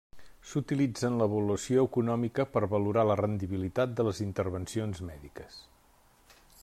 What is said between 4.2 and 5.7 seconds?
intervencions mèdiques.